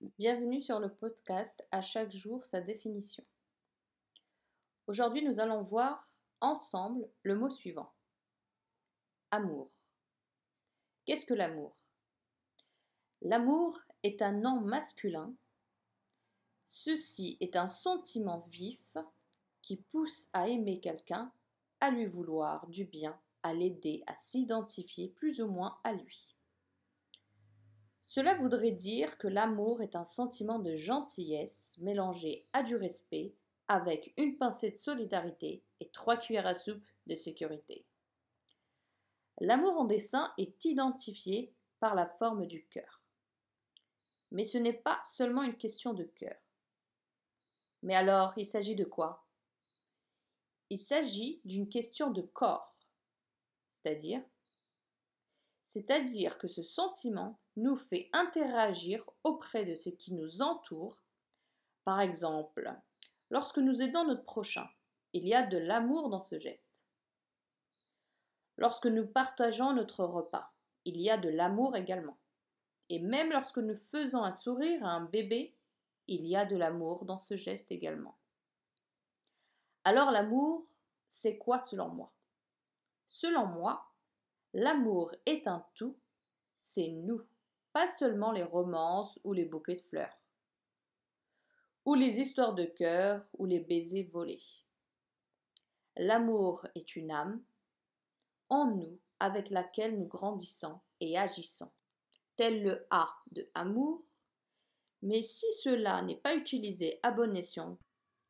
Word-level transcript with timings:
Bienvenue 0.00 0.62
sur 0.62 0.78
le 0.78 0.94
podcast 0.94 1.66
À 1.72 1.82
chaque 1.82 2.12
jour 2.12 2.44
sa 2.44 2.60
définition. 2.60 3.24
Aujourd'hui, 4.86 5.24
nous 5.24 5.40
allons 5.40 5.64
voir 5.64 6.08
ensemble 6.40 7.10
le 7.24 7.34
mot 7.34 7.50
suivant. 7.50 7.92
Amour. 9.32 9.68
Qu'est-ce 11.04 11.26
que 11.26 11.34
l'amour? 11.34 11.76
L'amour 13.22 13.80
est 14.04 14.22
un 14.22 14.30
nom 14.30 14.60
masculin. 14.60 15.34
Ceci 16.68 17.36
est 17.40 17.56
un 17.56 17.66
sentiment 17.66 18.46
vif 18.50 18.96
qui 19.62 19.78
pousse 19.78 20.28
à 20.32 20.46
aimer 20.46 20.78
quelqu'un, 20.78 21.32
à 21.80 21.90
lui 21.90 22.06
vouloir 22.06 22.68
du 22.68 22.84
bien, 22.84 23.18
à 23.42 23.52
l'aider, 23.52 24.04
à 24.06 24.14
s'identifier 24.14 25.08
plus 25.08 25.40
ou 25.40 25.48
moins 25.48 25.76
à 25.82 25.92
lui. 25.92 26.37
Cela 28.08 28.32
voudrait 28.32 28.72
dire 28.72 29.18
que 29.18 29.28
l'amour 29.28 29.82
est 29.82 29.94
un 29.94 30.06
sentiment 30.06 30.58
de 30.58 30.74
gentillesse 30.74 31.76
mélangé 31.76 32.46
à 32.54 32.62
du 32.62 32.74
respect, 32.74 33.34
avec 33.68 34.14
une 34.16 34.38
pincée 34.38 34.70
de 34.70 34.78
solidarité 34.78 35.62
et 35.80 35.90
trois 35.90 36.16
cuillères 36.16 36.46
à 36.46 36.54
soupe 36.54 36.82
de 37.06 37.14
sécurité. 37.14 37.84
L'amour 39.42 39.76
en 39.76 39.84
dessin 39.84 40.32
est 40.38 40.64
identifié 40.64 41.52
par 41.80 41.94
la 41.94 42.08
forme 42.08 42.46
du 42.46 42.66
cœur. 42.68 43.02
Mais 44.30 44.44
ce 44.44 44.56
n'est 44.56 44.72
pas 44.72 45.02
seulement 45.04 45.42
une 45.42 45.58
question 45.58 45.92
de 45.92 46.04
cœur. 46.04 46.38
Mais 47.82 47.94
alors, 47.94 48.32
il 48.38 48.46
s'agit 48.46 48.74
de 48.74 48.84
quoi? 48.84 49.26
Il 50.70 50.78
s'agit 50.78 51.42
d'une 51.44 51.68
question 51.68 52.10
de 52.10 52.22
corps, 52.22 52.74
c'est-à-dire 53.68 54.22
c'est-à-dire 55.68 56.38
que 56.38 56.48
ce 56.48 56.62
sentiment 56.62 57.38
nous 57.58 57.76
fait 57.76 58.08
interagir 58.12 59.08
auprès 59.24 59.64
de 59.64 59.76
ce 59.76 59.90
qui 59.90 60.14
nous 60.14 60.42
entoure. 60.42 61.00
Par 61.84 62.00
exemple, 62.00 62.72
lorsque 63.30 63.58
nous 63.58 63.82
aidons 63.82 64.04
notre 64.04 64.24
prochain, 64.24 64.68
il 65.12 65.26
y 65.26 65.34
a 65.34 65.46
de 65.46 65.58
l'amour 65.58 66.10
dans 66.10 66.20
ce 66.20 66.38
geste. 66.38 66.72
Lorsque 68.56 68.86
nous 68.86 69.06
partageons 69.06 69.72
notre 69.72 70.04
repas, 70.04 70.52
il 70.84 71.00
y 71.00 71.10
a 71.10 71.16
de 71.16 71.28
l'amour 71.28 71.76
également. 71.76 72.18
Et 72.88 72.98
même 72.98 73.30
lorsque 73.30 73.58
nous 73.58 73.76
faisons 73.76 74.24
un 74.24 74.32
sourire 74.32 74.84
à 74.84 74.90
un 74.90 75.04
bébé, 75.04 75.54
il 76.06 76.26
y 76.26 76.36
a 76.36 76.44
de 76.44 76.56
l'amour 76.56 77.04
dans 77.04 77.18
ce 77.18 77.36
geste 77.36 77.70
également. 77.70 78.16
Alors 79.84 80.10
l'amour, 80.10 80.64
c'est 81.08 81.38
quoi 81.38 81.62
selon 81.62 81.88
moi? 81.88 82.12
Selon 83.08 83.46
moi, 83.46 83.88
L'amour 84.54 85.14
est 85.26 85.46
un 85.46 85.64
tout, 85.74 85.96
c'est 86.56 86.88
nous, 86.88 87.22
pas 87.78 87.86
seulement 87.86 88.32
les 88.32 88.42
romances 88.42 89.20
ou 89.22 89.32
les 89.32 89.44
bouquets 89.44 89.76
de 89.76 89.82
fleurs, 89.82 90.18
ou 91.84 91.94
les 91.94 92.18
histoires 92.18 92.56
de 92.56 92.64
cœur 92.64 93.24
ou 93.34 93.46
les 93.46 93.60
baisers 93.60 94.02
volés. 94.02 94.42
L'amour 95.96 96.66
est 96.74 96.96
une 96.96 97.12
âme 97.12 97.40
en 98.48 98.72
nous 98.72 98.98
avec 99.20 99.50
laquelle 99.50 99.96
nous 99.96 100.08
grandissons 100.08 100.80
et 100.98 101.16
agissons, 101.16 101.70
tel 102.34 102.64
le 102.64 102.84
A 102.90 103.14
de 103.30 103.48
amour, 103.54 104.02
mais 105.02 105.22
si 105.22 105.46
cela 105.52 106.02
n'est 106.02 106.16
pas 106.16 106.34
utilisé 106.34 106.98
à 107.04 107.12
bon 107.12 107.36
escient, 107.36 107.78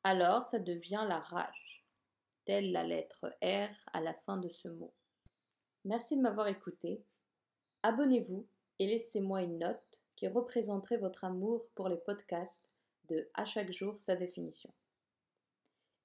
alors 0.04 0.42
ça 0.42 0.58
devient 0.58 1.06
la 1.08 1.20
rage, 1.20 1.86
telle 2.44 2.70
la 2.70 2.84
lettre 2.84 3.34
R 3.42 3.70
à 3.94 4.02
la 4.02 4.12
fin 4.12 4.36
de 4.36 4.50
ce 4.50 4.68
mot. 4.68 4.92
Merci 5.86 6.18
de 6.18 6.20
m'avoir 6.20 6.48
écouté. 6.48 7.02
Abonnez-vous 7.82 8.46
et 8.78 8.86
laissez-moi 8.86 9.42
une 9.42 9.58
note 9.58 10.02
qui 10.16 10.28
représenterait 10.28 10.98
votre 10.98 11.24
amour 11.24 11.68
pour 11.74 11.88
les 11.88 11.96
podcasts 11.96 12.68
de 13.08 13.28
À 13.34 13.44
chaque 13.44 13.72
jour 13.72 13.96
sa 14.00 14.16
définition. 14.16 14.72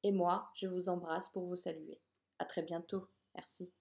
Et 0.03 0.11
moi, 0.11 0.50
je 0.56 0.67
vous 0.67 0.89
embrasse 0.89 1.29
pour 1.29 1.45
vous 1.45 1.56
saluer. 1.56 2.00
À 2.39 2.45
très 2.45 2.61
bientôt. 2.61 3.07
Merci. 3.35 3.72